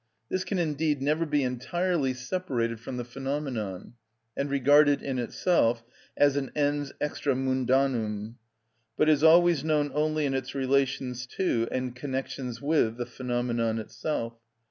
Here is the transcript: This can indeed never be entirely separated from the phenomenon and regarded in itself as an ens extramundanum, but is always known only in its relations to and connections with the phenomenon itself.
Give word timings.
This 0.29 0.43
can 0.43 0.57
indeed 0.57 0.99
never 0.99 1.27
be 1.27 1.43
entirely 1.43 2.15
separated 2.15 2.79
from 2.79 2.97
the 2.97 3.05
phenomenon 3.05 3.93
and 4.35 4.49
regarded 4.49 5.03
in 5.03 5.19
itself 5.19 5.83
as 6.17 6.35
an 6.35 6.49
ens 6.55 6.91
extramundanum, 6.99 8.33
but 8.97 9.07
is 9.09 9.23
always 9.23 9.63
known 9.63 9.91
only 9.93 10.25
in 10.25 10.33
its 10.33 10.55
relations 10.55 11.27
to 11.37 11.67
and 11.71 11.95
connections 11.95 12.59
with 12.59 12.97
the 12.97 13.05
phenomenon 13.05 13.77
itself. 13.77 14.33